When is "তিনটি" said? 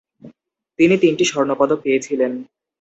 0.97-1.23